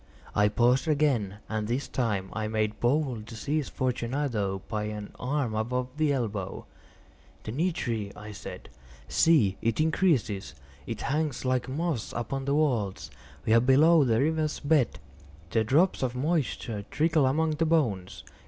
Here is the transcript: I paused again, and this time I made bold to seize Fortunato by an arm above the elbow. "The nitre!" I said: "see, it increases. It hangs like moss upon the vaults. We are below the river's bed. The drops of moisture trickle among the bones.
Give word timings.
I 0.33 0.47
paused 0.47 0.87
again, 0.87 1.37
and 1.47 1.67
this 1.67 1.87
time 1.87 2.31
I 2.33 2.47
made 2.47 2.79
bold 2.79 3.27
to 3.27 3.35
seize 3.35 3.69
Fortunato 3.69 4.63
by 4.67 4.85
an 4.85 5.11
arm 5.19 5.53
above 5.53 5.89
the 5.97 6.11
elbow. 6.11 6.65
"The 7.43 7.51
nitre!" 7.51 8.11
I 8.15 8.31
said: 8.31 8.69
"see, 9.07 9.57
it 9.61 9.79
increases. 9.79 10.55
It 10.87 11.01
hangs 11.01 11.45
like 11.45 11.69
moss 11.69 12.13
upon 12.17 12.45
the 12.45 12.53
vaults. 12.53 13.11
We 13.45 13.53
are 13.53 13.59
below 13.61 14.03
the 14.03 14.19
river's 14.19 14.59
bed. 14.59 14.97
The 15.51 15.63
drops 15.63 16.01
of 16.01 16.15
moisture 16.15 16.83
trickle 16.89 17.27
among 17.27 17.51
the 17.51 17.67
bones. 17.67 18.23